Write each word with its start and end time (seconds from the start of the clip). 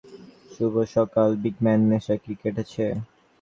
শুভ 0.53 0.73
সকাল, 0.95 1.29
big 1.41 1.55
man 1.63 1.79
নেশা 1.89 2.15
কি 2.23 2.33
কেটেছে? 2.41 2.85